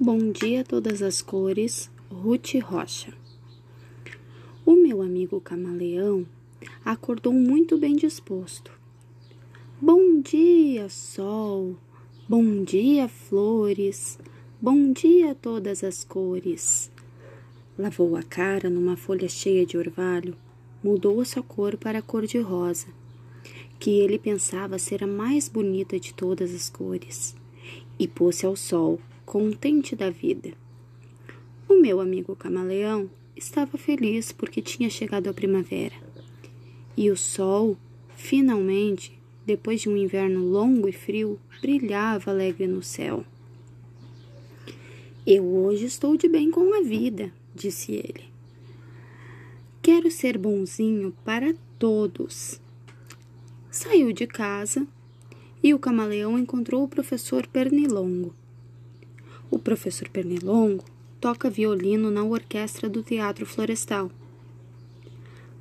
Bom 0.00 0.30
dia, 0.30 0.62
todas 0.62 1.02
as 1.02 1.20
cores, 1.20 1.90
Ruth 2.08 2.54
Rocha. 2.62 3.12
O 4.64 4.76
meu 4.76 5.02
amigo 5.02 5.40
camaleão 5.40 6.24
acordou 6.84 7.32
muito 7.32 7.76
bem 7.76 7.96
disposto. 7.96 8.70
Bom 9.80 10.20
dia, 10.20 10.88
sol. 10.88 11.74
Bom 12.28 12.62
dia, 12.62 13.08
flores. 13.08 14.20
Bom 14.62 14.92
dia, 14.92 15.34
todas 15.34 15.82
as 15.82 16.04
cores. 16.04 16.92
Lavou 17.76 18.14
a 18.14 18.22
cara 18.22 18.70
numa 18.70 18.96
folha 18.96 19.28
cheia 19.28 19.66
de 19.66 19.76
orvalho, 19.76 20.36
mudou 20.80 21.20
a 21.20 21.24
sua 21.24 21.42
cor 21.42 21.76
para 21.76 21.98
a 21.98 22.02
cor 22.02 22.24
de 22.24 22.38
rosa, 22.38 22.86
que 23.80 23.98
ele 23.98 24.16
pensava 24.16 24.78
ser 24.78 25.02
a 25.02 25.08
mais 25.08 25.48
bonita 25.48 25.98
de 25.98 26.14
todas 26.14 26.54
as 26.54 26.70
cores, 26.70 27.34
e 27.98 28.06
pôs-se 28.06 28.46
ao 28.46 28.54
sol 28.54 29.00
contente 29.28 29.94
da 29.94 30.08
vida. 30.08 30.54
O 31.68 31.74
meu 31.74 32.00
amigo 32.00 32.34
camaleão 32.34 33.10
estava 33.36 33.76
feliz 33.76 34.32
porque 34.32 34.62
tinha 34.62 34.88
chegado 34.88 35.28
a 35.28 35.34
primavera. 35.34 35.94
E 36.96 37.10
o 37.10 37.16
sol, 37.16 37.76
finalmente, 38.16 39.12
depois 39.44 39.82
de 39.82 39.90
um 39.90 39.98
inverno 39.98 40.42
longo 40.42 40.88
e 40.88 40.92
frio, 40.92 41.38
brilhava 41.60 42.30
alegre 42.30 42.66
no 42.66 42.82
céu. 42.82 43.22
Eu 45.26 45.44
hoje 45.44 45.84
estou 45.84 46.16
de 46.16 46.26
bem 46.26 46.50
com 46.50 46.72
a 46.72 46.80
vida, 46.80 47.30
disse 47.54 47.92
ele. 47.92 48.24
Quero 49.82 50.10
ser 50.10 50.38
bonzinho 50.38 51.14
para 51.22 51.54
todos. 51.78 52.58
Saiu 53.70 54.10
de 54.10 54.26
casa 54.26 54.86
e 55.62 55.74
o 55.74 55.78
camaleão 55.78 56.38
encontrou 56.38 56.82
o 56.82 56.88
professor 56.88 57.46
Pernilongo. 57.46 58.34
O 59.50 59.58
professor 59.58 60.08
Pernilongo 60.10 60.84
toca 61.18 61.48
violino 61.48 62.10
na 62.10 62.22
orquestra 62.22 62.88
do 62.88 63.02
Teatro 63.02 63.46
Florestal. 63.46 64.10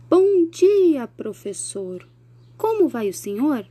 Bom 0.09 0.45
dia, 0.49 1.07
professor. 1.07 2.05
Como 2.57 2.89
vai 2.89 3.07
o 3.09 3.13
senhor? 3.13 3.65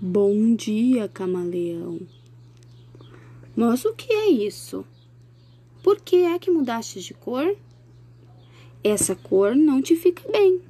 Bom 0.00 0.54
dia, 0.54 1.08
camaleão. 1.08 2.00
Mas 3.56 3.84
o 3.84 3.92
que 3.92 4.12
é 4.12 4.28
isso? 4.28 4.84
Por 5.82 6.00
que 6.00 6.16
é 6.16 6.38
que 6.38 6.50
mudaste 6.50 7.00
de 7.00 7.12
cor? 7.12 7.56
Essa 8.84 9.16
cor 9.16 9.56
não 9.56 9.82
te 9.82 9.96
fica 9.96 10.30
bem. 10.30 10.60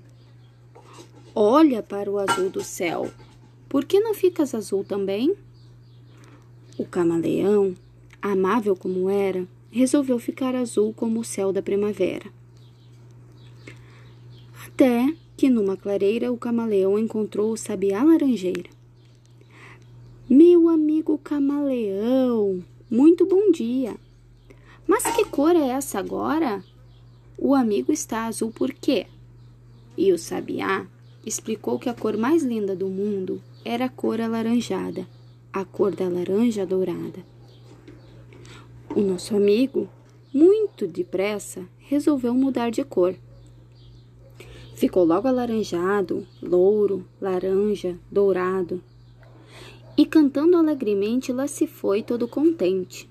Olha 1.34 1.82
para 1.82 2.10
o 2.10 2.18
azul 2.18 2.48
do 2.48 2.62
céu. 2.62 3.10
Por 3.68 3.84
que 3.84 4.00
não 4.00 4.14
ficas 4.14 4.54
azul 4.54 4.84
também? 4.84 5.36
O 6.76 6.84
camaleão, 6.84 7.72
amável 8.20 8.74
como 8.74 9.08
era, 9.08 9.46
resolveu 9.70 10.18
ficar 10.18 10.56
azul 10.56 10.92
como 10.92 11.20
o 11.20 11.24
céu 11.24 11.52
da 11.52 11.62
primavera. 11.62 12.26
Até 14.66 15.14
que 15.36 15.48
numa 15.48 15.76
clareira 15.76 16.32
o 16.32 16.36
camaleão 16.36 16.98
encontrou 16.98 17.52
o 17.52 17.56
sabiá 17.56 18.02
laranjeira. 18.02 18.68
Meu 20.28 20.68
amigo 20.68 21.16
camaleão, 21.16 22.64
muito 22.90 23.24
bom 23.24 23.52
dia. 23.52 23.94
Mas 24.84 25.04
que 25.04 25.24
cor 25.26 25.54
é 25.54 25.68
essa 25.68 26.00
agora? 26.00 26.64
O 27.38 27.54
amigo 27.54 27.92
está 27.92 28.26
azul 28.26 28.50
por 28.50 28.72
quê? 28.72 29.06
E 29.96 30.12
o 30.12 30.18
sabiá 30.18 30.88
explicou 31.24 31.78
que 31.78 31.88
a 31.88 31.94
cor 31.94 32.16
mais 32.16 32.42
linda 32.42 32.74
do 32.74 32.88
mundo 32.88 33.40
era 33.64 33.84
a 33.84 33.88
cor 33.88 34.20
alaranjada 34.20 35.06
a 35.54 35.64
cor 35.64 35.94
da 35.94 36.08
laranja 36.08 36.66
dourada. 36.66 37.24
O 38.92 39.00
nosso 39.00 39.36
amigo, 39.36 39.88
muito 40.32 40.84
depressa, 40.84 41.64
resolveu 41.78 42.34
mudar 42.34 42.70
de 42.70 42.82
cor. 42.82 43.14
Ficou 44.74 45.04
logo 45.04 45.28
alaranjado, 45.28 46.26
louro, 46.42 47.06
laranja, 47.20 47.96
dourado. 48.10 48.82
E 49.96 50.04
cantando 50.04 50.56
alegremente, 50.56 51.32
lá 51.32 51.46
se 51.46 51.68
foi 51.68 52.02
todo 52.02 52.26
contente. 52.26 53.08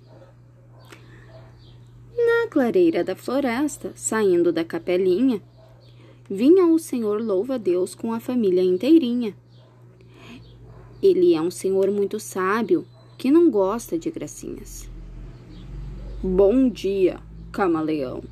Na 2.18 2.50
clareira 2.50 3.06
da 3.06 3.16
floresta, 3.16 3.94
saindo 3.96 4.52
da 4.52 4.66
capelinha, 4.66 5.42
vinha 6.30 6.66
o 6.66 6.78
senhor 6.78 7.22
louva-a-Deus 7.22 7.96
com 7.96 8.12
a 8.12 8.20
família 8.20 8.62
inteirinha. 8.62 9.34
Ele 11.04 11.36
é 11.36 11.42
um 11.42 11.52
senhor 11.52 11.92
muito 11.92 12.18
sábio 12.18 12.88
que 13.18 13.30
não 13.30 13.52
gosta 13.52 14.00
de 14.00 14.10
gracinhas. 14.10 14.90
Bom 16.24 16.70
dia, 16.70 17.20
camaleão. 17.52 18.24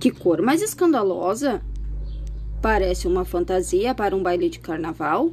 Que 0.00 0.10
cor 0.10 0.40
mais 0.40 0.62
escandalosa! 0.62 1.62
Parece 2.62 3.06
uma 3.06 3.26
fantasia 3.26 3.94
para 3.94 4.16
um 4.16 4.22
baile 4.22 4.48
de 4.48 4.60
carnaval. 4.60 5.30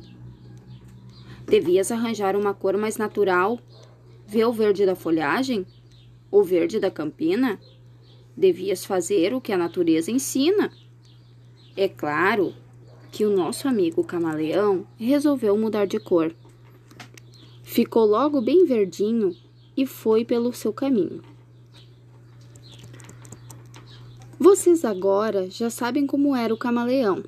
Devias 1.46 1.90
arranjar 1.90 2.36
uma 2.36 2.54
cor 2.54 2.76
mais 2.76 2.98
natural. 2.98 3.58
Vê 4.28 4.44
o 4.44 4.52
verde 4.52 4.86
da 4.86 4.96
folhagem? 4.96 5.66
O 6.30 6.44
verde 6.44 6.82
da 6.82 6.92
campina? 6.92 7.58
Devias 8.36 8.84
fazer 8.84 9.34
o 9.34 9.40
que 9.40 9.54
a 9.54 9.58
natureza 9.58 10.12
ensina. 10.12 10.70
É 11.78 11.88
claro 11.88 12.54
que 13.12 13.26
o 13.26 13.36
nosso 13.36 13.68
amigo 13.68 14.04
camaleão 14.04 14.86
resolveu 14.98 15.58
mudar 15.58 15.86
de 15.86 16.00
cor. 16.00 16.34
Ficou 17.64 18.06
logo 18.06 18.42
bem 18.42 18.66
verdinho 18.66 19.36
e 19.76 19.86
foi 19.86 20.26
pelo 20.26 20.54
seu 20.54 20.74
caminho. 20.74 21.22
Vocês 24.40 24.86
agora 24.86 25.50
já 25.50 25.70
sabem 25.70 26.08
como 26.08 26.36
era 26.36 26.54
o 26.54 26.58
camaleão. 26.58 27.24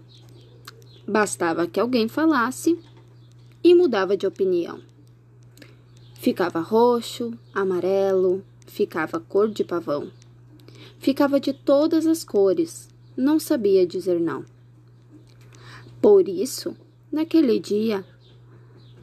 Bastava 1.07 1.67
que 1.67 1.79
alguém 1.79 2.07
falasse 2.07 2.79
e 3.63 3.75
mudava 3.75 4.15
de 4.15 4.25
opinião. 4.25 4.79
Ficava 6.13 6.59
roxo, 6.59 7.33
amarelo, 7.53 8.43
ficava 8.65 9.19
cor 9.19 9.49
de 9.49 9.63
pavão. 9.63 10.11
Ficava 10.99 11.39
de 11.39 11.51
todas 11.51 12.05
as 12.05 12.23
cores, 12.23 12.87
não 13.17 13.39
sabia 13.39 13.85
dizer 13.85 14.19
não. 14.19 14.45
Por 16.01 16.27
isso, 16.27 16.75
naquele 17.11 17.59
dia, 17.59 18.03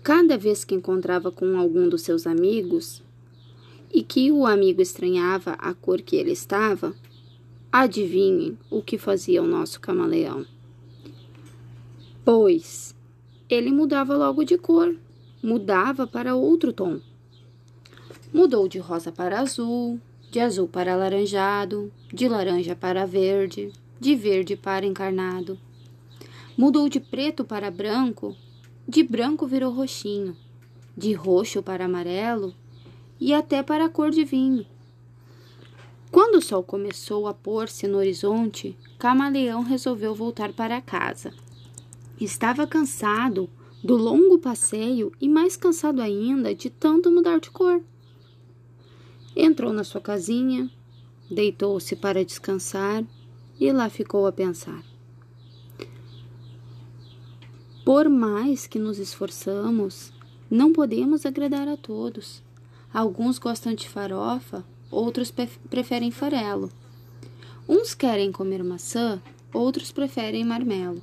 cada 0.03 0.37
vez 0.37 0.65
que 0.65 0.75
encontrava 0.75 1.31
com 1.31 1.57
algum 1.57 1.89
dos 1.89 2.03
seus 2.03 2.27
amigos 2.27 3.05
e 3.95 4.03
que 4.03 4.33
o 4.33 4.45
amigo 4.45 4.83
estranhava 4.83 5.53
a 5.53 5.73
cor 5.73 6.03
que 6.03 6.17
ele 6.17 6.33
estava, 6.33 6.93
adivinhem 7.71 8.59
o 8.69 8.83
que 8.83 8.99
fazia 8.99 9.41
o 9.41 9.47
nosso 9.47 9.81
camaleão. 9.81 10.45
Pois 12.25 12.97
ele 13.49 13.71
mudava 13.71 14.17
logo 14.17 14.43
de 14.43 14.59
cor, 14.59 14.97
mudava 15.41 16.05
para 16.05 16.35
outro 16.35 16.73
tom. 16.73 17.01
Mudou 18.35 18.67
de 18.67 18.81
rosa 18.81 19.13
para 19.13 19.39
azul, 19.39 20.01
de 20.33 20.41
azul 20.41 20.67
para 20.67 20.95
alaranjado, 20.95 21.93
de 22.13 22.29
laranja 22.29 22.75
para 22.75 23.07
verde, 23.07 23.73
de 24.01 24.17
verde 24.17 24.57
para 24.57 24.85
encarnado 24.85 25.57
Mudou 26.59 26.89
de 26.89 26.99
preto 26.99 27.45
para 27.45 27.71
branco, 27.71 28.37
de 28.89 29.05
branco 29.05 29.47
virou 29.47 29.73
roxinho, 29.73 30.37
de 30.97 31.13
roxo 31.13 31.63
para 31.63 31.85
amarelo 31.85 32.53
e 33.21 33.33
até 33.33 33.63
para 33.63 33.85
a 33.85 33.89
cor 33.89 34.11
de 34.11 34.25
vinho. 34.25 34.67
Quando 36.11 36.39
o 36.39 36.43
sol 36.43 36.65
começou 36.65 37.29
a 37.29 37.33
pôr-se 37.33 37.87
no 37.87 37.99
horizonte, 37.99 38.77
Camaleão 38.99 39.63
resolveu 39.63 40.17
voltar 40.17 40.53
para 40.53 40.83
casa. 40.83 41.33
Estava 42.21 42.67
cansado 42.67 43.49
do 43.81 43.97
longo 43.97 44.37
passeio 44.37 45.13
e 45.21 45.29
mais 45.29 45.57
cansado 45.57 46.03
ainda 46.03 46.53
de 46.53 46.69
tanto 46.69 47.09
mudar 47.09 47.39
de 47.39 47.53
cor. 47.53 47.81
Entrou 49.37 49.73
na 49.73 49.85
sua 49.85 50.01
casinha, 50.01 50.69
deitou-se 51.31 51.95
para 51.95 52.25
descansar 52.25 53.05
e 53.61 53.71
lá 53.71 53.89
ficou 53.89 54.27
a 54.27 54.33
pensar. 54.33 54.88
Por 57.89 58.07
mais 58.11 58.67
que 58.67 58.79
nos 58.79 58.99
esforçamos, 58.99 60.13
não 60.51 60.75
podemos 60.75 61.25
agradar 61.25 61.67
a 61.67 61.75
todos. 61.75 62.43
Alguns 62.93 63.39
gostam 63.39 63.73
de 63.73 63.89
farofa, 63.89 64.63
outros 64.91 65.33
preferem 65.71 66.11
farelo. 66.11 66.71
Uns 67.67 67.95
querem 67.95 68.31
comer 68.31 68.63
maçã, 68.63 69.23
outros 69.55 69.91
preferem 69.91 70.45
marmelo. 70.45 71.01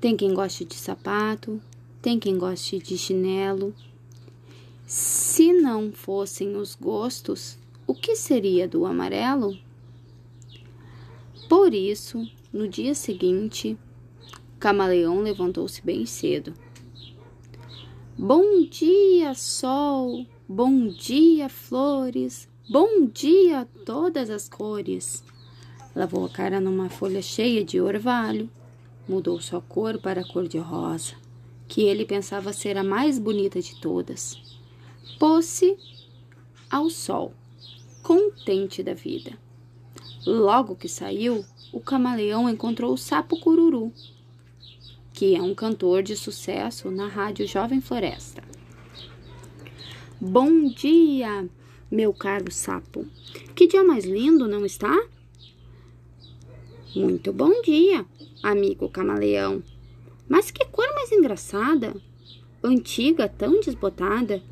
Tem 0.00 0.16
quem 0.16 0.32
goste 0.32 0.64
de 0.64 0.76
sapato, 0.76 1.60
tem 2.00 2.18
quem 2.18 2.38
goste 2.38 2.78
de 2.78 2.96
chinelo. 2.96 3.74
Se 4.86 5.52
não 5.52 5.92
fossem 5.92 6.56
os 6.56 6.74
gostos, 6.74 7.58
o 7.86 7.94
que 7.94 8.16
seria 8.16 8.66
do 8.66 8.86
amarelo? 8.86 9.58
Por 11.50 11.74
isso, 11.74 12.26
no 12.50 12.66
dia 12.66 12.94
seguinte, 12.94 13.76
Camaleão 14.62 15.20
levantou-se 15.20 15.84
bem 15.84 16.06
cedo. 16.06 16.54
Bom 18.16 18.64
dia, 18.64 19.34
sol! 19.34 20.24
Bom 20.48 20.86
dia, 20.86 21.48
flores! 21.48 22.48
Bom 22.70 23.06
dia 23.06 23.66
todas 23.84 24.30
as 24.30 24.48
cores! 24.48 25.24
Lavou 25.96 26.26
a 26.26 26.28
cara 26.28 26.60
numa 26.60 26.88
folha 26.88 27.20
cheia 27.20 27.64
de 27.64 27.80
orvalho, 27.80 28.48
mudou 29.08 29.40
sua 29.40 29.60
cor 29.60 29.98
para 29.98 30.20
a 30.20 30.24
cor 30.32 30.46
de 30.46 30.58
rosa, 30.58 31.14
que 31.66 31.82
ele 31.82 32.04
pensava 32.04 32.52
ser 32.52 32.78
a 32.78 32.84
mais 32.84 33.18
bonita 33.18 33.60
de 33.60 33.80
todas. 33.80 34.40
Pôs-se 35.18 35.76
ao 36.70 36.88
sol, 36.88 37.34
contente 38.00 38.80
da 38.80 38.94
vida. 38.94 39.36
Logo 40.24 40.76
que 40.76 40.88
saiu, 40.88 41.44
o 41.72 41.80
camaleão 41.80 42.48
encontrou 42.48 42.92
o 42.92 42.96
sapo 42.96 43.40
cururu, 43.40 43.92
que 45.12 45.36
é 45.36 45.42
um 45.42 45.54
cantor 45.54 46.02
de 46.02 46.16
sucesso 46.16 46.90
na 46.90 47.06
rádio 47.06 47.46
Jovem 47.46 47.80
Floresta. 47.80 48.42
Bom 50.20 50.68
dia, 50.68 51.48
meu 51.90 52.14
caro 52.14 52.50
sapo. 52.50 53.06
Que 53.54 53.66
dia 53.66 53.84
mais 53.84 54.04
lindo, 54.04 54.48
não 54.48 54.64
está? 54.64 54.96
Muito 56.94 57.32
bom 57.32 57.60
dia, 57.62 58.06
amigo 58.42 58.88
camaleão. 58.88 59.62
Mas 60.28 60.50
que 60.50 60.64
cor 60.66 60.86
mais 60.94 61.12
engraçada, 61.12 61.94
antiga, 62.62 63.28
tão 63.28 63.60
desbotada. 63.60 64.42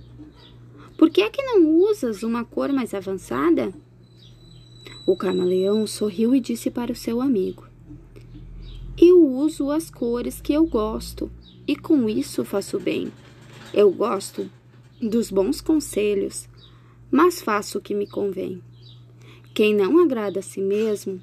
Por 0.98 1.08
que 1.08 1.22
é 1.22 1.30
que 1.30 1.42
não 1.42 1.68
usas 1.78 2.22
uma 2.22 2.44
cor 2.44 2.72
mais 2.72 2.92
avançada? 2.92 3.72
O 5.06 5.16
camaleão 5.16 5.86
sorriu 5.86 6.34
e 6.34 6.40
disse 6.40 6.70
para 6.70 6.92
o 6.92 6.96
seu 6.96 7.20
amigo: 7.20 7.69
Eu 9.02 9.26
uso 9.26 9.70
as 9.70 9.88
cores 9.88 10.42
que 10.42 10.52
eu 10.52 10.66
gosto 10.66 11.30
e 11.66 11.74
com 11.74 12.06
isso 12.06 12.44
faço 12.44 12.78
bem. 12.78 13.10
Eu 13.72 13.90
gosto 13.90 14.50
dos 15.00 15.30
bons 15.30 15.62
conselhos, 15.62 16.46
mas 17.10 17.40
faço 17.40 17.78
o 17.78 17.80
que 17.80 17.94
me 17.94 18.06
convém. 18.06 18.62
Quem 19.54 19.74
não 19.74 19.98
agrada 20.00 20.40
a 20.40 20.42
si 20.42 20.60
mesmo, 20.60 21.18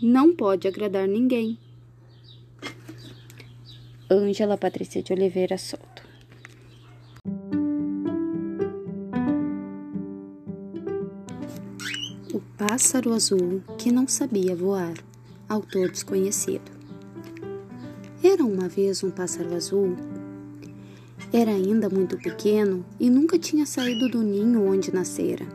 não 0.00 0.36
pode 0.36 0.68
agradar 0.68 1.08
ninguém. 1.08 1.58
Ângela 4.08 4.56
Patrícia 4.56 5.02
de 5.02 5.12
Oliveira 5.12 5.58
Soto 5.58 6.06
O 12.32 12.40
pássaro 12.56 13.12
azul 13.12 13.64
que 13.76 13.90
não 13.90 14.06
sabia 14.06 14.54
voar, 14.54 14.94
autor 15.48 15.90
desconhecido. 15.90 16.75
Era 18.36 18.44
uma 18.44 18.68
vez 18.68 19.02
um 19.02 19.10
pássaro 19.10 19.54
azul 19.54 19.96
era 21.32 21.50
ainda 21.50 21.88
muito 21.88 22.18
pequeno 22.18 22.84
e 23.00 23.08
nunca 23.08 23.38
tinha 23.38 23.64
saído 23.64 24.10
do 24.10 24.22
ninho 24.22 24.62
onde 24.62 24.94
nascera. 24.94 25.46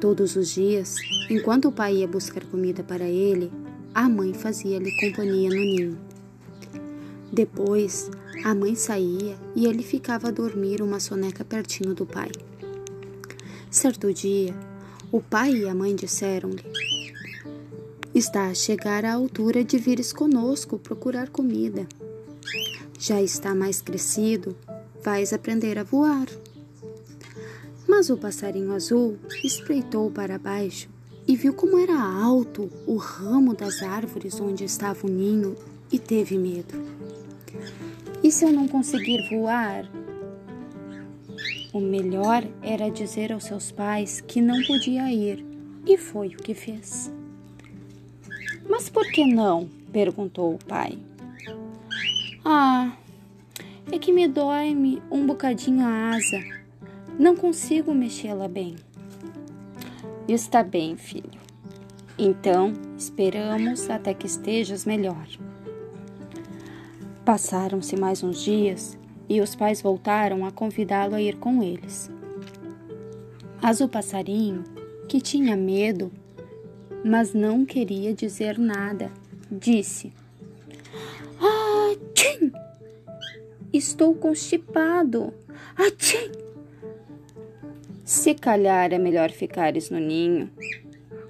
Todos 0.00 0.34
os 0.34 0.48
dias, 0.48 0.96
enquanto 1.30 1.68
o 1.68 1.72
pai 1.72 1.98
ia 1.98 2.08
buscar 2.08 2.44
comida 2.44 2.82
para 2.82 3.04
ele, 3.04 3.52
a 3.94 4.08
mãe 4.08 4.34
fazia-lhe 4.34 4.90
companhia 5.00 5.48
no 5.48 5.54
ninho. 5.54 5.98
Depois, 7.32 8.10
a 8.44 8.52
mãe 8.52 8.74
saía 8.74 9.36
e 9.54 9.66
ele 9.66 9.84
ficava 9.84 10.28
a 10.28 10.32
dormir 10.32 10.82
uma 10.82 10.98
soneca 10.98 11.44
pertinho 11.44 11.94
do 11.94 12.04
pai. 12.04 12.32
Certo 13.70 14.12
dia, 14.12 14.52
o 15.12 15.20
pai 15.20 15.52
e 15.52 15.68
a 15.68 15.74
mãe 15.74 15.94
disseram-lhe: 15.94 16.64
Está 18.16 18.46
a 18.46 18.54
chegar 18.54 19.04
à 19.04 19.12
altura 19.12 19.62
de 19.62 19.76
vires 19.76 20.10
conosco 20.10 20.78
procurar 20.78 21.28
comida. 21.28 21.86
Já 22.98 23.20
está 23.20 23.54
mais 23.54 23.82
crescido, 23.82 24.56
vais 25.04 25.34
aprender 25.34 25.78
a 25.78 25.82
voar. 25.82 26.26
Mas 27.86 28.08
o 28.08 28.16
passarinho 28.16 28.72
azul 28.72 29.18
espreitou 29.44 30.10
para 30.10 30.38
baixo 30.38 30.88
e 31.28 31.36
viu 31.36 31.52
como 31.52 31.76
era 31.76 32.00
alto 32.00 32.70
o 32.86 32.96
ramo 32.96 33.54
das 33.54 33.82
árvores 33.82 34.40
onde 34.40 34.64
estava 34.64 35.06
o 35.06 35.10
ninho 35.10 35.54
e 35.92 35.98
teve 35.98 36.38
medo. 36.38 36.74
E 38.22 38.32
se 38.32 38.46
eu 38.46 38.50
não 38.50 38.66
conseguir 38.66 39.28
voar? 39.28 39.86
O 41.70 41.80
melhor 41.80 42.48
era 42.62 42.88
dizer 42.88 43.30
aos 43.30 43.44
seus 43.44 43.70
pais 43.70 44.22
que 44.22 44.40
não 44.40 44.56
podia 44.64 45.12
ir, 45.12 45.44
e 45.86 45.98
foi 45.98 46.28
o 46.28 46.38
que 46.38 46.54
fez. 46.54 47.14
Mas 48.68 48.88
por 48.88 49.06
que 49.10 49.24
não? 49.24 49.68
perguntou 49.92 50.54
o 50.54 50.64
pai. 50.64 50.98
Ah, 52.44 52.92
é 53.90 53.98
que 53.98 54.12
me 54.12 54.28
dói-me 54.28 55.02
um 55.10 55.26
bocadinho 55.26 55.84
a 55.84 56.10
asa. 56.10 56.42
Não 57.18 57.34
consigo 57.36 57.94
mexê-la 57.94 58.46
bem. 58.46 58.76
Está 60.28 60.62
bem, 60.62 60.96
filho. 60.96 61.40
Então, 62.18 62.72
esperamos 62.98 63.88
até 63.88 64.12
que 64.12 64.26
estejas 64.26 64.84
melhor. 64.84 65.26
Passaram-se 67.24 67.96
mais 67.96 68.22
uns 68.22 68.42
dias 68.42 68.98
e 69.28 69.40
os 69.40 69.54
pais 69.54 69.82
voltaram 69.82 70.44
a 70.44 70.50
convidá-lo 70.50 71.14
a 71.14 71.20
ir 71.20 71.36
com 71.36 71.62
eles. 71.62 72.10
Mas 73.62 73.80
o 73.80 73.88
passarinho, 73.88 74.62
que 75.08 75.20
tinha 75.20 75.56
medo, 75.56 76.12
mas 77.06 77.32
não 77.32 77.64
queria 77.64 78.12
dizer 78.12 78.58
nada, 78.58 79.12
disse: 79.48 80.12
Estou 83.72 84.14
constipado. 84.14 85.32
Atchim! 85.76 86.32
Se 88.04 88.34
calhar 88.34 88.92
é 88.92 88.98
melhor 88.98 89.30
ficares 89.30 89.88
no 89.88 90.00
ninho. 90.00 90.50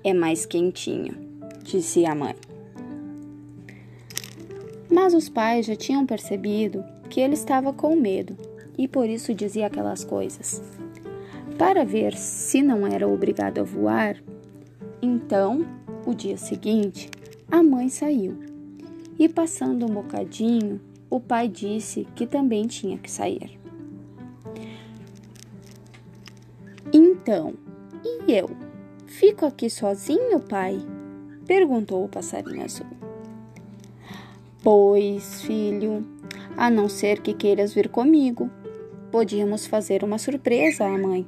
É 0.02 0.14
mais 0.14 0.46
quentinho, 0.46 1.14
disse 1.62 2.06
a 2.06 2.14
mãe. 2.14 2.37
Mas 4.88 5.12
os 5.12 5.28
pais 5.28 5.67
já 5.67 5.76
tinham 5.76 6.06
percebido 6.06 6.84
que 7.11 7.20
ele 7.20 7.34
estava 7.34 7.73
com 7.73 7.96
medo 7.96 8.37
e 8.78 8.88
por 8.88 9.08
isso 9.11 9.34
dizia 9.34 9.67
aquelas 9.67 10.05
coisas. 10.05 10.62
Para 11.58 11.84
ver 11.84 12.14
se 12.17 12.62
não 12.62 12.87
era 12.87 13.08
obrigado 13.08 13.58
a 13.58 13.64
voar, 13.64 14.23
então, 15.00 15.66
o 16.06 16.14
dia 16.14 16.37
seguinte, 16.37 17.10
a 17.50 17.62
mãe 17.62 17.88
saiu 17.88 18.38
e, 19.19 19.28
passando 19.28 19.87
um 19.87 19.94
bocadinho, 19.94 20.81
o 21.08 21.20
pai 21.20 21.48
disse 21.48 22.06
que 22.14 22.26
também 22.26 22.66
tinha 22.66 22.98
que 22.98 23.10
sair. 23.10 23.58
Então, 26.93 27.54
e 28.04 28.32
eu? 28.32 28.50
Fico 29.06 29.47
aqui 29.47 29.70
sozinho, 29.70 30.40
pai? 30.40 30.78
perguntou 31.47 32.04
o 32.04 32.09
passarinho 32.09 32.64
azul. 32.64 32.87
Pois, 34.62 35.42
filho, 35.42 36.04
a 36.56 36.68
não 36.68 36.88
ser 36.88 37.20
que 37.20 37.32
queiras 37.32 37.73
vir 37.73 37.88
comigo, 37.88 38.50
podíamos 39.12 39.66
fazer 39.66 40.02
uma 40.02 40.18
surpresa 40.18 40.85
à 40.85 40.99
mãe. 40.99 41.26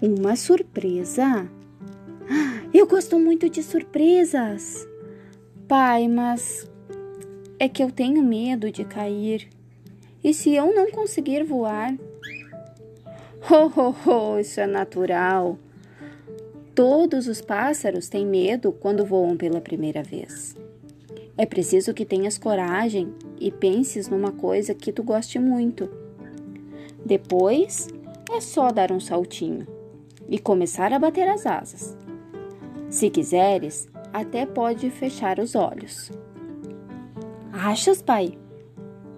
Uma 0.00 0.36
surpresa? 0.36 1.50
Eu 2.72 2.86
gosto 2.86 3.18
muito 3.18 3.48
de 3.48 3.62
surpresas. 3.62 4.86
Pai, 5.68 6.08
mas 6.08 6.70
é 7.58 7.68
que 7.68 7.82
eu 7.82 7.90
tenho 7.90 8.22
medo 8.22 8.70
de 8.70 8.84
cair. 8.84 9.48
E 10.22 10.34
se 10.34 10.54
eu 10.54 10.74
não 10.74 10.90
conseguir 10.90 11.44
voar? 11.44 11.94
Ho, 13.50 13.80
ho, 13.80 13.94
ho, 14.06 14.38
isso 14.40 14.60
é 14.60 14.66
natural. 14.66 15.58
Todos 16.74 17.28
os 17.28 17.40
pássaros 17.40 18.08
têm 18.08 18.26
medo 18.26 18.72
quando 18.72 19.04
voam 19.04 19.36
pela 19.36 19.60
primeira 19.60 20.02
vez. 20.02 20.56
É 21.38 21.46
preciso 21.46 21.94
que 21.94 22.04
tenhas 22.04 22.38
coragem 22.38 23.14
e 23.38 23.50
penses 23.50 24.08
numa 24.08 24.32
coisa 24.32 24.74
que 24.74 24.92
tu 24.92 25.02
goste 25.02 25.38
muito. 25.38 25.88
Depois 27.04 27.88
é 28.30 28.40
só 28.40 28.70
dar 28.70 28.90
um 28.90 29.00
saltinho 29.00 29.66
e 30.28 30.38
começar 30.38 30.92
a 30.92 30.98
bater 30.98 31.28
as 31.28 31.46
asas. 31.46 31.96
Se 32.88 33.10
quiseres, 33.10 33.88
até 34.12 34.46
pode 34.46 34.90
fechar 34.90 35.38
os 35.38 35.54
olhos. 35.54 36.10
Achas, 37.52 38.00
pai? 38.00 38.38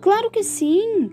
Claro 0.01 0.31
que 0.31 0.43
sim! 0.43 1.11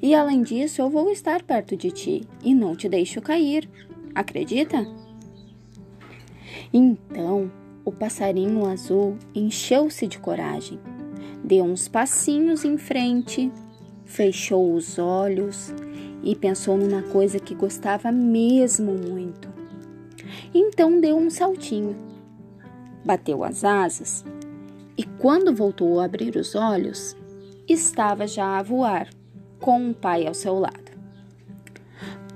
E 0.00 0.14
além 0.14 0.42
disso, 0.42 0.80
eu 0.80 0.90
vou 0.90 1.10
estar 1.10 1.42
perto 1.42 1.76
de 1.76 1.90
ti 1.90 2.22
e 2.42 2.54
não 2.54 2.74
te 2.74 2.88
deixo 2.88 3.20
cair. 3.20 3.68
Acredita? 4.14 4.86
Então, 6.72 7.50
o 7.84 7.92
passarinho 7.92 8.64
azul 8.66 9.16
encheu-se 9.34 10.06
de 10.06 10.18
coragem, 10.18 10.78
deu 11.44 11.64
uns 11.64 11.88
passinhos 11.88 12.64
em 12.64 12.78
frente, 12.78 13.50
fechou 14.04 14.74
os 14.74 14.98
olhos 14.98 15.74
e 16.22 16.34
pensou 16.36 16.76
numa 16.76 17.02
coisa 17.02 17.38
que 17.38 17.54
gostava 17.54 18.12
mesmo 18.12 18.92
muito. 18.92 19.51
Então 20.54 21.00
deu 21.00 21.16
um 21.16 21.30
saltinho, 21.30 21.96
bateu 23.04 23.42
as 23.44 23.64
asas 23.64 24.24
e 24.96 25.04
quando 25.04 25.54
voltou 25.54 26.00
a 26.00 26.04
abrir 26.04 26.36
os 26.36 26.54
olhos, 26.54 27.16
estava 27.68 28.26
já 28.26 28.58
a 28.58 28.62
voar, 28.62 29.08
com 29.58 29.90
o 29.90 29.94
pai 29.94 30.26
ao 30.26 30.34
seu 30.34 30.58
lado. 30.58 30.92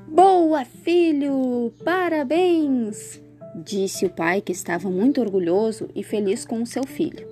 Boa, 0.09 0.65
filho! 0.65 1.73
Parabéns! 1.85 3.21
Disse 3.55 4.07
o 4.07 4.11
pai, 4.11 4.41
que 4.41 4.53
estava 4.53 4.89
muito 4.89 5.21
orgulhoso 5.21 5.89
e 5.95 6.03
feliz 6.03 6.45
com 6.45 6.63
o 6.63 6.67
seu 6.67 6.85
filho. 6.85 7.27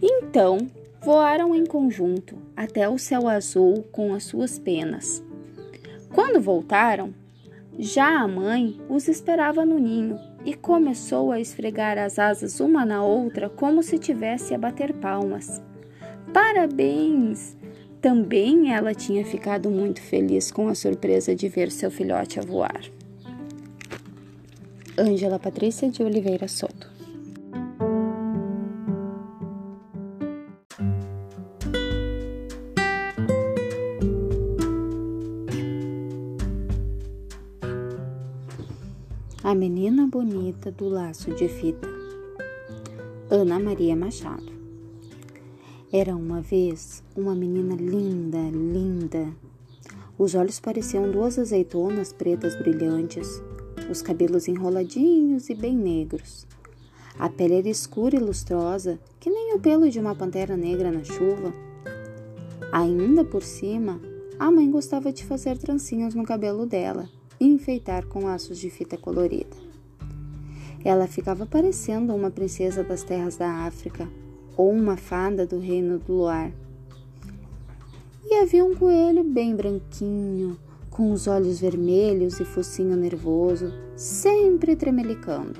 Então 0.00 0.58
voaram 1.02 1.54
em 1.54 1.66
conjunto 1.66 2.36
até 2.56 2.88
o 2.88 2.98
céu 2.98 3.28
azul 3.28 3.84
com 3.90 4.14
as 4.14 4.24
suas 4.24 4.58
penas. 4.58 5.22
Quando 6.14 6.40
voltaram, 6.40 7.12
já 7.78 8.20
a 8.20 8.28
mãe 8.28 8.80
os 8.88 9.08
esperava 9.08 9.64
no 9.64 9.78
ninho 9.78 10.18
e 10.44 10.54
começou 10.54 11.32
a 11.32 11.40
esfregar 11.40 11.98
as 11.98 12.18
asas 12.18 12.60
uma 12.60 12.84
na 12.84 13.02
outra 13.02 13.48
como 13.48 13.82
se 13.82 13.98
tivesse 13.98 14.54
a 14.54 14.58
bater 14.58 14.92
palmas. 14.94 15.60
Parabéns! 16.32 17.56
Também 18.00 18.72
ela 18.72 18.94
tinha 18.94 19.24
ficado 19.24 19.70
muito 19.70 20.00
feliz 20.00 20.50
com 20.50 20.68
a 20.68 20.74
surpresa 20.74 21.34
de 21.34 21.48
ver 21.48 21.70
seu 21.70 21.90
filhote 21.90 22.38
a 22.38 22.42
voar. 22.42 22.82
Ângela 24.98 25.38
Patrícia 25.38 25.90
de 25.90 26.02
Oliveira 26.02 26.46
Soto 26.46 26.93
Do 40.70 40.88
Laço 40.88 41.30
de 41.34 41.46
Fita 41.46 41.86
Ana 43.30 43.58
Maria 43.58 43.94
Machado 43.94 44.50
Era 45.92 46.16
uma 46.16 46.40
vez 46.40 47.02
uma 47.14 47.34
menina 47.34 47.74
linda, 47.74 48.38
linda. 48.50 49.28
Os 50.18 50.34
olhos 50.34 50.60
pareciam 50.60 51.10
duas 51.10 51.38
azeitonas 51.38 52.12
pretas 52.12 52.56
brilhantes, 52.56 53.42
os 53.90 54.00
cabelos 54.00 54.48
enroladinhos 54.48 55.50
e 55.50 55.54
bem 55.54 55.76
negros. 55.76 56.46
A 57.18 57.28
pele 57.28 57.58
era 57.58 57.68
escura 57.68 58.16
e 58.16 58.20
lustrosa, 58.20 58.98
que 59.20 59.28
nem 59.28 59.54
o 59.54 59.60
pelo 59.60 59.90
de 59.90 60.00
uma 60.00 60.14
pantera 60.14 60.56
negra 60.56 60.90
na 60.90 61.04
chuva. 61.04 61.52
Ainda 62.72 63.24
por 63.24 63.42
cima, 63.42 64.00
a 64.38 64.50
mãe 64.50 64.70
gostava 64.70 65.12
de 65.12 65.24
fazer 65.24 65.58
trancinhas 65.58 66.14
no 66.14 66.24
cabelo 66.24 66.64
dela 66.64 67.08
e 67.38 67.46
enfeitar 67.46 68.06
com 68.06 68.24
laços 68.24 68.58
de 68.58 68.70
fita 68.70 68.96
colorida. 68.96 69.63
Ela 70.84 71.06
ficava 71.06 71.46
parecendo 71.46 72.14
uma 72.14 72.30
princesa 72.30 72.84
das 72.84 73.02
terras 73.02 73.36
da 73.36 73.48
África 73.66 74.06
ou 74.56 74.70
uma 74.70 74.96
fada 74.96 75.46
do 75.46 75.58
reino 75.58 75.98
do 75.98 76.12
luar. 76.12 76.52
E 78.26 78.34
havia 78.34 78.64
um 78.64 78.74
coelho 78.74 79.24
bem 79.24 79.56
branquinho, 79.56 80.58
com 80.90 81.10
os 81.12 81.26
olhos 81.26 81.58
vermelhos 81.58 82.38
e 82.38 82.44
focinho 82.44 82.96
nervoso, 82.96 83.72
sempre 83.96 84.76
tremelicando. 84.76 85.58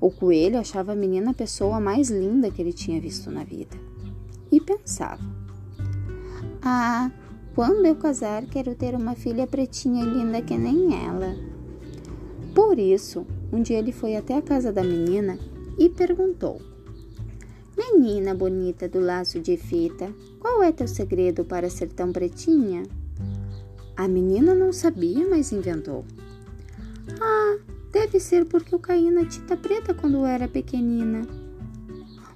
O 0.00 0.10
coelho 0.10 0.58
achava 0.58 0.92
a 0.92 0.96
menina 0.96 1.30
a 1.30 1.34
pessoa 1.34 1.80
mais 1.80 2.10
linda 2.10 2.50
que 2.50 2.60
ele 2.60 2.72
tinha 2.72 3.00
visto 3.00 3.30
na 3.30 3.44
vida 3.44 3.76
e 4.50 4.60
pensava: 4.60 5.22
Ah, 6.60 7.10
quando 7.54 7.86
eu 7.86 7.96
casar, 7.96 8.44
quero 8.46 8.74
ter 8.74 8.94
uma 8.94 9.14
filha 9.14 9.46
pretinha 9.46 10.04
e 10.04 10.08
linda 10.08 10.42
que 10.42 10.56
nem 10.56 11.06
ela. 11.06 11.34
Por 12.54 12.78
isso, 12.78 13.26
um 13.52 13.60
dia 13.62 13.78
ele 13.78 13.92
foi 13.92 14.16
até 14.16 14.36
a 14.36 14.42
casa 14.42 14.72
da 14.72 14.82
menina 14.82 15.38
e 15.78 15.88
perguntou: 15.88 16.60
Menina 17.76 18.34
bonita 18.34 18.88
do 18.88 18.98
laço 18.98 19.38
de 19.40 19.56
fita, 19.56 20.12
qual 20.40 20.62
é 20.62 20.72
teu 20.72 20.88
segredo 20.88 21.44
para 21.44 21.68
ser 21.68 21.88
tão 21.88 22.10
pretinha? 22.10 22.82
A 23.96 24.08
menina 24.08 24.54
não 24.54 24.72
sabia, 24.72 25.28
mas 25.28 25.52
inventou. 25.52 26.04
Ah, 27.20 27.58
deve 27.92 28.18
ser 28.18 28.46
porque 28.46 28.74
eu 28.74 28.78
caí 28.78 29.10
na 29.10 29.26
tinta 29.26 29.56
preta 29.56 29.92
quando 29.92 30.24
era 30.24 30.48
pequenina. 30.48 31.26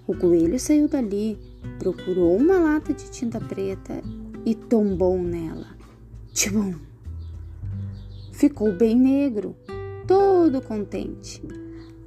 O 0.06 0.14
coelho 0.14 0.60
saiu 0.60 0.86
dali, 0.86 1.38
procurou 1.78 2.36
uma 2.36 2.58
lata 2.58 2.92
de 2.92 3.10
tinta 3.10 3.40
preta 3.40 4.02
e 4.44 4.54
tombou 4.54 5.18
nela. 5.18 5.66
Tchum! 6.32 6.74
Ficou 8.32 8.70
bem 8.72 8.94
negro, 8.94 9.56
todo 10.36 10.60
contente. 10.60 11.42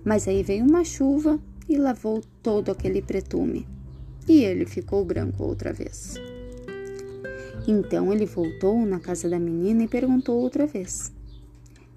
Mas 0.05 0.27
aí 0.27 0.43
veio 0.43 0.63
uma 0.63 0.83
chuva 0.83 1.39
e 1.67 1.77
lavou 1.77 2.21
todo 2.43 2.71
aquele 2.71 3.01
pretume. 3.01 3.67
E 4.27 4.43
ele 4.43 4.67
ficou 4.67 5.03
branco 5.03 5.43
outra 5.43 5.74
vez. 5.74 6.13
Então 7.67 8.13
ele 8.13 8.27
voltou 8.27 8.86
na 8.86 9.00
casa 9.00 9.27
da 9.27 9.39
menina 9.39 9.83
e 9.83 9.88
perguntou 9.88 10.39
outra 10.39 10.67
vez: 10.67 11.12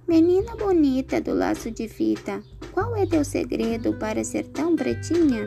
Menina 0.08 0.56
bonita 0.56 1.20
do 1.20 1.34
laço 1.34 1.70
de 1.70 1.86
fita, 1.86 2.42
qual 2.72 2.96
é 2.96 3.04
teu 3.06 3.24
segredo 3.24 3.92
para 3.98 4.24
ser 4.24 4.44
tão 4.48 4.74
pretinha? 4.74 5.46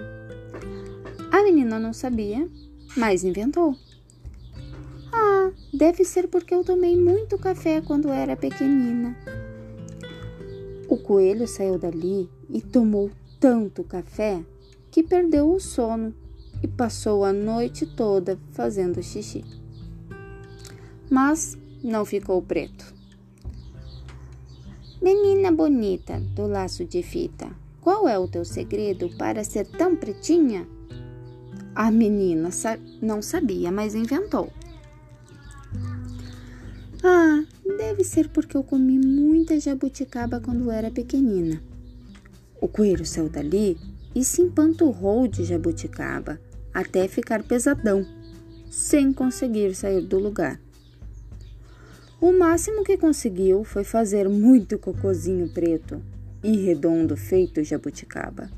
A 1.32 1.44
menina 1.44 1.80
não 1.80 1.94
sabia, 1.94 2.48
mas 2.96 3.24
inventou. 3.24 3.76
Deve 5.76 6.06
ser 6.06 6.30
porque 6.30 6.56
eu 6.56 6.64
tomei 6.64 6.98
muito 6.98 7.38
café 7.38 7.82
quando 7.82 8.10
era 8.10 8.38
pequenina. 8.38 9.14
O 10.96 10.98
coelho 10.98 11.46
saiu 11.46 11.78
dali 11.78 12.30
e 12.50 12.62
tomou 12.62 13.12
tanto 13.38 13.84
café 13.84 14.42
que 14.90 15.04
perdeu 15.04 15.54
o 15.54 15.60
sono 15.60 16.16
e 16.64 16.70
passou 16.70 17.26
a 17.26 17.34
noite 17.34 17.86
toda 17.86 18.40
fazendo 18.54 19.04
xixi. 19.04 19.44
Mas 21.10 21.58
não 21.84 22.06
ficou 22.06 22.42
preto. 22.42 22.96
Menina 25.02 25.52
bonita 25.52 26.18
do 26.34 26.48
laço 26.48 26.86
de 26.86 27.04
fita, 27.04 27.50
qual 27.82 28.08
é 28.08 28.18
o 28.18 28.30
teu 28.30 28.46
segredo 28.46 29.10
para 29.18 29.44
ser 29.44 29.66
tão 29.66 29.98
pretinha? 29.98 30.66
A 31.76 31.92
menina 31.92 32.48
não 33.02 33.22
sabia, 33.22 33.70
mas 33.70 33.96
inventou. 33.96 34.50
Ah, 37.04 37.44
deve 37.76 38.04
ser 38.04 38.30
porque 38.30 38.58
eu 38.58 38.64
comi 38.64 38.98
muita 38.98 39.60
jabuticaba 39.60 40.40
quando 40.40 40.72
era 40.72 40.90
pequenina. 40.90 41.62
O 42.60 42.68
coelho 42.68 43.06
saiu 43.06 43.30
dali 43.30 43.78
e 44.14 44.24
se 44.24 44.42
empanturrou 44.42 45.28
de 45.28 45.44
jabuticaba 45.44 46.40
até 46.74 47.08
ficar 47.08 47.44
pesadão, 47.44 48.06
sem 48.70 49.14
conseguir 49.14 49.76
sair 49.76 50.02
do 50.02 50.20
lugar. 50.20 50.60
O 52.20 52.32
máximo 52.32 52.84
que 52.84 52.98
conseguiu 52.98 53.64
foi 53.64 53.84
fazer 53.84 54.28
muito 54.28 54.80
cocozinho 54.80 55.50
preto 55.50 56.02
e 56.44 56.58
redondo 56.58 57.16
feito 57.16 57.64
jabuticaba. 57.64 58.50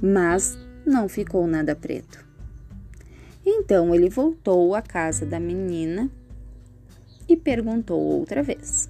Mas 0.00 0.58
não 0.84 1.08
ficou 1.08 1.46
nada 1.46 1.76
preto. 1.76 2.24
Então 3.44 3.94
ele 3.94 4.08
voltou 4.08 4.74
à 4.74 4.80
casa 4.80 5.26
da 5.26 5.38
menina 5.38 6.10
e 7.28 7.36
perguntou 7.36 8.00
outra 8.00 8.42
vez: 8.42 8.88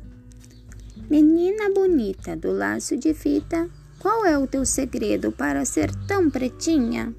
Menina 1.10 1.70
bonita 1.74 2.36
do 2.36 2.52
laço 2.52 2.96
de 2.96 3.12
fita, 3.12 3.68
qual 3.98 4.24
é 4.24 4.36
o 4.36 4.46
teu 4.46 4.64
segredo 4.64 5.30
para 5.30 5.64
ser 5.64 5.94
tão 6.06 6.30
pretinha? 6.30 7.14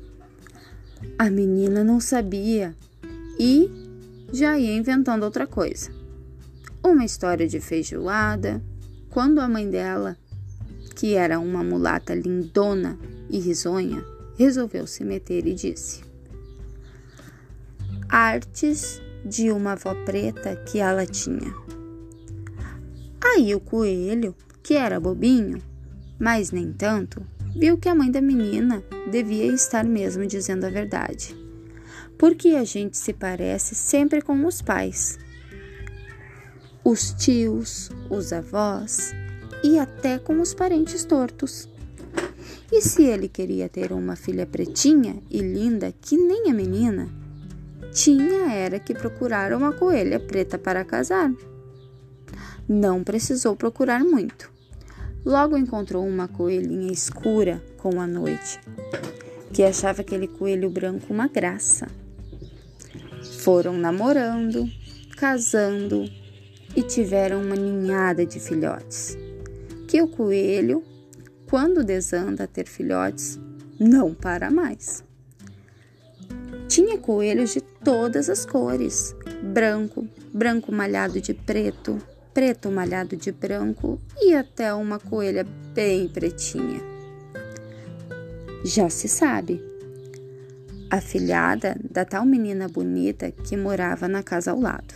A 1.18 1.30
menina 1.30 1.84
não 1.84 2.00
sabia 2.00 2.76
e 3.40 3.70
já 4.32 4.58
ia 4.58 4.76
inventando 4.76 5.24
outra 5.24 5.46
coisa. 5.46 5.92
Uma 6.84 7.06
história 7.06 7.48
de 7.48 7.60
feijoada, 7.60 8.62
quando 9.10 9.40
a 9.40 9.48
mãe 9.48 9.70
dela, 9.70 10.18
que 10.96 11.14
era 11.14 11.40
uma 11.40 11.64
mulata 11.64 12.14
lindona 12.16 12.98
e 13.30 13.40
risonha, 13.40 14.04
resolveu 14.38 14.88
se 14.88 15.04
meter 15.04 15.46
e 15.46 15.54
disse: 15.54 16.04
Artes 18.10 19.02
de 19.26 19.52
uma 19.52 19.74
avó 19.74 19.96
preta 20.06 20.56
que 20.56 20.80
ela 20.80 21.06
tinha. 21.06 21.54
Aí 23.24 23.56
o 23.56 23.60
coelho, 23.60 24.36
que 24.62 24.76
era 24.76 25.00
bobinho, 25.00 25.62
mas 26.20 26.52
nem 26.52 26.72
tanto, 26.72 27.26
viu 27.56 27.78
que 27.78 27.90
a 27.90 27.96
mãe 27.96 28.12
da 28.12 28.22
menina 28.22 28.84
devia 29.10 29.46
estar 29.46 29.84
mesmo 29.84 30.26
dizendo 30.26 30.66
a 30.66 30.70
verdade. 30.70 31.36
Porque 32.18 32.50
a 32.50 32.64
gente 32.64 32.98
se 32.98 33.14
parece 33.14 33.76
sempre 33.76 34.22
com 34.22 34.46
os 34.46 34.62
pais, 34.62 35.18
os 36.84 37.14
tios, 37.14 37.90
os 38.10 38.34
avós 38.34 39.14
e 39.64 39.80
até 39.80 40.20
com 40.20 40.42
os 40.42 40.54
parentes 40.54 41.06
tortos. 41.06 41.70
E 42.72 42.82
se 42.82 43.04
ele 43.04 43.30
queria 43.30 43.70
ter 43.70 43.92
uma 43.92 44.16
filha 44.16 44.46
pretinha 44.46 45.16
e 45.30 45.40
linda 45.40 45.94
que 46.02 46.18
nem 46.18 46.50
a 46.50 46.54
menina, 46.54 47.10
tinha 47.94 48.52
era 48.52 48.80
que 48.80 48.94
procurar 48.94 49.54
uma 49.54 49.72
coelha 49.72 50.20
preta 50.20 50.58
para 50.58 50.84
casar. 50.84 51.32
Não 52.68 53.04
precisou 53.04 53.56
procurar 53.56 54.04
muito. 54.04 54.52
Logo 55.26 55.56
encontrou 55.56 56.06
uma 56.06 56.28
coelhinha 56.28 56.92
escura 56.92 57.64
com 57.78 58.02
a 58.02 58.08
noite, 58.08 58.60
que 59.54 59.64
achava 59.64 60.02
aquele 60.02 60.28
coelho 60.28 60.70
branco 60.70 61.14
uma 61.14 61.28
graça. 61.28 61.88
Foram 63.40 63.78
namorando, 63.78 64.68
casando 65.16 66.06
e 66.76 66.82
tiveram 66.82 67.42
uma 67.42 67.56
ninhada 67.56 68.26
de 68.26 68.40
filhotes. 68.40 69.18
Que 69.88 70.02
o 70.02 70.08
coelho, 70.08 70.84
quando 71.50 71.84
desanda 71.84 72.46
a 72.46 72.48
ter 72.48 72.68
filhotes, 72.68 73.40
não 73.80 74.14
para 74.14 74.50
mais. 74.50 75.04
Tinha 76.74 76.98
coelhos 76.98 77.54
de 77.54 77.62
todas 77.62 78.32
as 78.32 78.48
cores: 78.48 79.16
branco, 79.44 80.08
branco 80.34 80.72
malhado 80.72 81.22
de 81.22 81.32
preto, 81.32 82.00
preto 82.34 82.72
malhado 82.72 83.16
de 83.16 83.32
branco 83.32 84.02
e 84.20 84.34
até 84.34 84.74
uma 84.74 84.98
coelha 84.98 85.46
bem 85.72 86.08
pretinha. 86.08 86.82
Já 88.66 88.90
se 88.90 89.08
sabe, 89.08 89.64
a 90.90 91.00
filhada 91.00 91.80
da 91.92 92.04
tal 92.06 92.26
menina 92.26 92.68
bonita 92.68 93.30
que 93.30 93.56
morava 93.56 94.08
na 94.08 94.24
casa 94.24 94.50
ao 94.50 94.60
lado. 94.60 94.96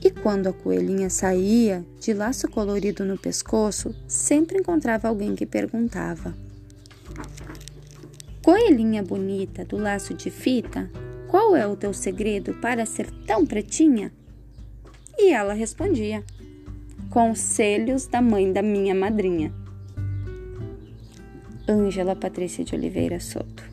E 0.00 0.12
quando 0.12 0.46
a 0.46 0.52
coelhinha 0.52 1.10
saía, 1.10 1.84
de 1.98 2.14
laço 2.14 2.48
colorido 2.48 3.04
no 3.04 3.18
pescoço, 3.18 3.92
sempre 4.06 4.60
encontrava 4.60 5.08
alguém 5.08 5.34
que 5.34 5.44
perguntava: 5.44 6.32
Coelhinha 8.70 9.02
bonita 9.02 9.64
do 9.64 9.76
laço 9.76 10.14
de 10.14 10.30
fita, 10.30 10.88
qual 11.26 11.56
é 11.56 11.66
o 11.66 11.74
teu 11.74 11.92
segredo 11.92 12.54
para 12.60 12.86
ser 12.86 13.10
tão 13.26 13.44
pretinha? 13.44 14.12
E 15.18 15.32
ela 15.32 15.54
respondia: 15.54 16.22
Conselhos 17.10 18.06
da 18.06 18.22
mãe 18.22 18.52
da 18.52 18.62
minha 18.62 18.94
madrinha. 18.94 19.52
Ângela 21.68 22.14
Patrícia 22.14 22.62
de 22.64 22.76
Oliveira 22.76 23.18
Soto. 23.18 23.68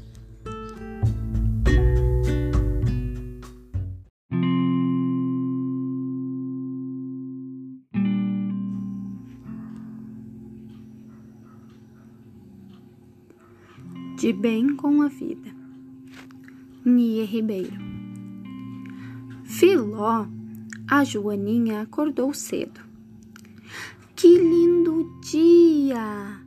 De 14.27 14.33
bem 14.33 14.75
com 14.75 15.01
a 15.01 15.07
vida. 15.07 15.49
Nia 16.83 17.23
Ribeiro. 17.23 17.77
Filó, 19.45 20.27
a 20.85 21.03
Joaninha 21.05 21.79
acordou 21.83 22.33
cedo. 22.33 22.81
Que 24.17 24.37
lindo 24.37 25.17
dia! 25.21 26.41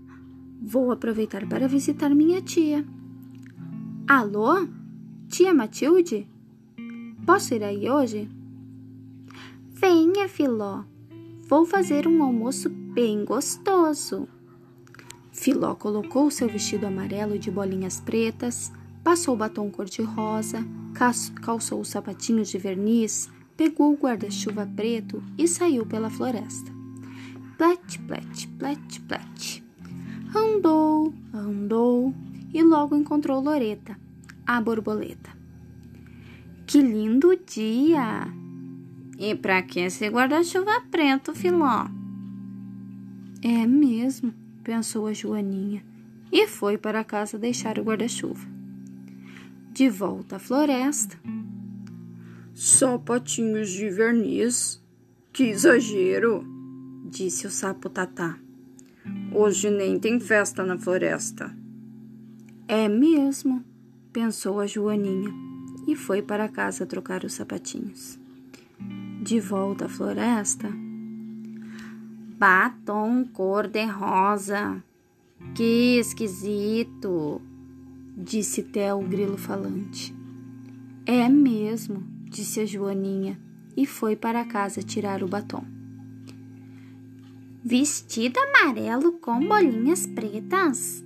Vou 0.61 0.93
aproveitar 0.93 1.49
para 1.49 1.67
visitar 1.67 2.11
minha 2.11 2.43
tia. 2.43 2.85
Alô? 4.07 4.69
Tia 5.31 5.55
Matilde? 5.55 6.29
Posso 7.25 7.55
ir 7.55 7.65
aí 7.65 7.89
hoje? 7.89 8.29
Venha, 9.71 10.29
Filó. 10.29 10.85
Vou 11.49 11.65
fazer 11.65 12.07
um 12.07 12.23
almoço 12.23 12.69
bem 12.69 13.25
gostoso. 13.25 14.29
Filó 15.41 15.75
colocou 15.75 16.31
seu 16.31 16.47
vestido 16.51 16.87
amarelo 16.87 17.39
de 17.39 17.51
bolinhas 17.51 17.99
pretas, 17.99 18.71
passou 19.03 19.35
batom 19.35 19.71
cor-de-rosa, 19.71 20.63
calçou 21.41 21.81
os 21.81 21.89
sapatinhos 21.89 22.51
de 22.51 22.59
verniz, 22.59 23.31
pegou 23.57 23.95
o 23.95 23.97
guarda-chuva 23.97 24.71
preto 24.77 25.23
e 25.39 25.49
saiu 25.49 25.87
pela 25.87 26.11
floresta. 26.11 26.71
Plet, 27.57 27.99
plet, 28.01 28.49
plet, 28.59 29.01
plet. 29.01 29.65
Andou, 30.37 31.15
andou 31.33 32.15
e 32.53 32.63
logo 32.63 32.95
encontrou 32.95 33.41
Loreta, 33.41 33.99
a 34.47 34.61
borboleta. 34.61 35.31
Que 36.67 36.83
lindo 36.83 37.35
dia! 37.35 38.29
E 39.19 39.35
para 39.35 39.63
que 39.63 39.81
esse 39.81 40.07
guarda-chuva 40.07 40.83
preto, 40.91 41.35
Filó? 41.35 41.87
É 43.43 43.67
mesmo 43.67 44.35
pensou 44.63 45.07
a 45.07 45.13
Joaninha, 45.13 45.85
e 46.33 46.47
foi 46.47 46.79
para 46.79 47.05
casa 47.05 47.39
deixar 47.39 47.79
o 47.79 47.83
guarda-chuva. 47.83 48.47
De 49.73 49.89
volta 49.89 50.37
à 50.37 50.39
floresta. 50.39 51.17
Sapatinhos 52.55 53.71
de 53.71 53.89
verniz? 53.89 54.83
Que 55.33 55.45
exagero! 55.45 56.45
disse 57.11 57.47
o 57.47 57.51
sapo 57.51 57.89
Tatá. 57.89 58.39
Hoje 59.33 59.71
nem 59.71 59.99
tem 59.99 60.21
festa 60.21 60.65
na 60.65 60.77
floresta. 60.77 61.57
É 62.69 62.89
mesmo, 62.89 63.65
pensou 64.13 64.61
a 64.61 64.67
Joaninha 64.67 65.33
e 65.87 65.97
foi 65.97 66.23
para 66.23 66.49
casa 66.49 66.87
trocar 66.87 67.25
os 67.25 67.33
sapatinhos. 67.33 68.19
De 69.23 69.41
volta 69.41 69.87
à 69.87 69.89
floresta, 69.89 70.69
batom 72.41 73.27
cor-de-rosa. 73.27 74.83
Que 75.55 75.99
esquisito, 75.99 77.39
disse 78.17 78.63
Theo, 78.63 78.99
o 78.99 79.07
grilo 79.07 79.37
falante. 79.37 80.15
É 81.05 81.29
mesmo, 81.29 82.03
disse 82.25 82.61
a 82.61 82.65
Joaninha 82.65 83.39
e 83.77 83.85
foi 83.85 84.17
para 84.17 84.43
casa 84.47 84.83
tirar 84.83 85.23
o 85.23 85.29
batom. 85.29 85.63
Vestido 87.63 88.39
amarelo 88.41 89.13
com 89.19 89.47
bolinhas 89.47 90.07
pretas? 90.07 91.05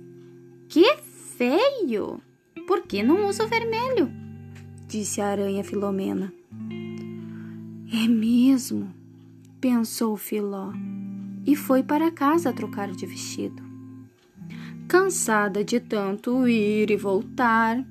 Que 0.69 0.95
feio! 1.37 2.21
Por 2.65 2.83
que 2.83 3.03
não 3.03 3.27
uso 3.27 3.45
vermelho? 3.45 4.09
Disse 4.87 5.19
a 5.19 5.27
aranha 5.27 5.65
Filomena. 5.65 6.33
É 7.91 8.07
mesmo, 8.07 8.89
pensou 9.59 10.15
Filó 10.15 10.71
e 11.45 11.55
foi 11.55 11.83
para 11.83 12.11
casa 12.11 12.51
trocar 12.51 12.91
de 12.91 13.05
vestido. 13.05 13.63
Cansada 14.87 15.63
de 15.63 15.79
tanto 15.79 16.47
ir 16.47 16.89
e 16.89 16.97
voltar, 16.97 17.85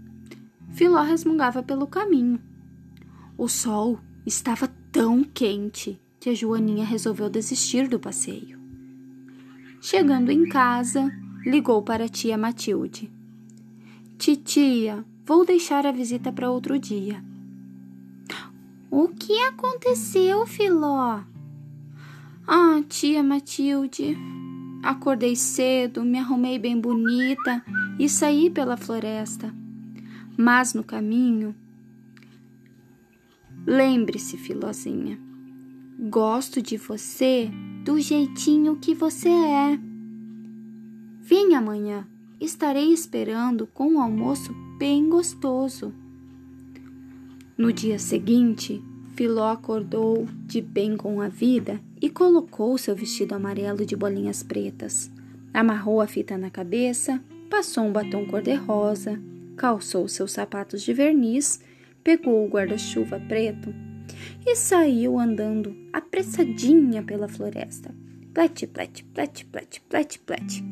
Filó 0.73 1.03
resmungava 1.03 1.63
pelo 1.63 1.87
caminho. 1.87 2.41
O 3.39 3.49
sol 3.49 4.01
estava 4.27 4.69
tão 4.91 5.23
quente 5.23 6.01
que 6.19 6.31
a 6.31 6.35
Joaninha 6.35 6.85
resolveu 6.85 7.29
desistir 7.29 7.89
do 7.89 8.01
passeio. 8.01 8.59
Chegando 9.81 10.31
em 10.31 10.49
casa, 10.49 11.13
ligou 11.45 11.83
para 11.83 12.05
a 12.05 12.09
tia 12.09 12.39
Matilde. 12.39 13.13
Titia, 14.17 15.05
vou 15.27 15.45
deixar 15.45 15.85
a 15.87 15.93
visita 15.93 16.33
para 16.33 16.51
outro 16.51 16.79
dia. 16.79 17.23
O 18.91 19.09
que 19.09 19.39
aconteceu, 19.41 20.47
Filó? 20.47 21.23
Ah, 22.47 22.83
tia 22.87 23.23
Matilde, 23.23 24.15
acordei 24.83 25.35
cedo, 25.35 26.05
me 26.05 26.19
arrumei 26.19 26.59
bem 26.59 26.79
bonita 26.79 27.65
e 27.99 28.07
saí 28.07 28.51
pela 28.51 28.77
floresta. 28.77 29.55
Mas 30.37 30.75
no 30.75 30.85
caminho. 30.85 31.55
Lembre-se, 33.67 34.37
Filozinha, 34.37 35.19
gosto 35.99 36.61
de 36.61 36.77
você 36.77 37.51
do 37.83 37.99
jeitinho 37.99 38.77
que 38.77 38.95
você 38.95 39.31
é. 39.31 39.79
Vem 41.23 41.55
amanhã, 41.55 42.07
estarei 42.39 42.93
esperando 42.93 43.67
com 43.67 43.93
um 43.93 44.01
almoço 44.03 44.55
bem 44.79 45.09
gostoso. 45.09 45.95
No 47.57 47.73
dia 47.73 47.99
seguinte, 47.99 48.83
Filó 49.15 49.45
acordou 49.45 50.27
de 50.45 50.61
bem 50.61 50.97
com 50.97 51.21
a 51.21 51.29
vida 51.29 51.81
e 52.03 52.11
colocou 52.11 52.77
seu 52.77 52.97
vestido 52.97 53.33
amarelo 53.33 53.87
de 53.87 53.95
bolinhas 53.95 54.43
pretas. 54.43 55.09
Amarrou 55.53 56.01
a 56.01 56.07
fita 56.09 56.37
na 56.37 56.51
cabeça, 56.51 57.23
passou 57.49 57.85
um 57.85 57.93
batom 57.93 58.27
cor-de-rosa, 58.27 59.21
calçou 59.57 60.09
seus 60.09 60.33
sapatos 60.33 60.83
de 60.83 60.93
verniz, 60.93 61.61
pegou 62.03 62.45
o 62.45 62.49
guarda-chuva 62.49 63.21
preto 63.29 63.73
e 64.45 64.57
saiu 64.57 65.17
andando 65.17 65.77
apressadinha 65.93 67.01
pela 67.01 67.29
floresta. 67.29 67.95
Plet, 68.35 68.67
plet, 68.67 69.05
plet, 69.05 69.47
plet, 69.47 69.81
plet, 69.89 70.19
plet. 70.19 70.65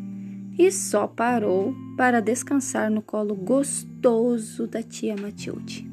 E 0.58 0.72
só 0.72 1.06
parou 1.06 1.72
para 1.96 2.20
descansar 2.20 2.90
no 2.90 3.02
colo 3.02 3.36
gostoso 3.36 4.66
da 4.66 4.82
tia 4.82 5.14
Matilde. 5.16 5.91